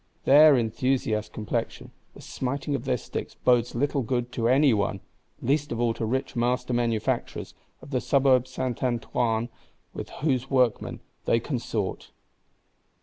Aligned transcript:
Their 0.25 0.57
enthusiast 0.57 1.31
complexion, 1.31 1.91
the 2.15 2.23
smiting 2.23 2.73
of 2.73 2.85
their 2.85 2.97
sticks 2.97 3.35
bodes 3.35 3.75
little 3.75 4.01
good 4.01 4.31
to 4.31 4.47
any 4.47 4.73
one; 4.73 4.99
least 5.43 5.71
of 5.71 5.79
all 5.79 5.93
to 5.93 6.05
rich 6.05 6.35
master 6.35 6.73
manufacturers 6.73 7.53
of 7.83 7.91
the 7.91 8.01
Suburb 8.01 8.47
Saint 8.47 8.81
Antoine, 8.81 9.49
with 9.93 10.09
whose 10.09 10.49
workmen 10.49 11.01
they 11.25 11.39
consort. 11.39 12.13